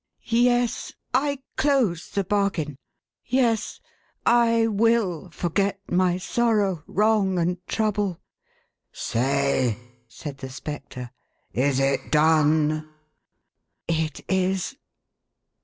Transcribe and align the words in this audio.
Yes, 0.31 0.93
I 1.13 1.43
close 1.57 2.09
the 2.09 2.23
bargain. 2.23 2.79
Yes! 3.23 3.79
I 4.25 4.65
WILL 4.65 5.29
forget 5.29 5.79
my 5.91 6.17
sorrow, 6.17 6.81
wrong, 6.87 7.37
and 7.37 7.63
trouble!"" 7.67 8.19
Say," 8.91 9.77
said 10.07 10.39
the 10.39 10.49
Spectre," 10.49 11.11
is 11.53 11.79
it 11.79 12.11
done?" 12.11 12.89
«Itis!" 13.87 14.75